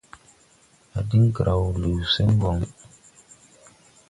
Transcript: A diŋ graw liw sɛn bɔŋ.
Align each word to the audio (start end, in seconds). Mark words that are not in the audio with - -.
A 0.97 0.99
diŋ 1.09 1.23
graw 1.37 1.63
liw 1.81 1.97
sɛn 2.13 2.29
bɔŋ. 2.39 2.57